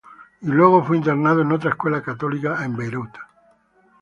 [0.41, 3.11] Y luego fue internado en otra escuela católica en Beirut.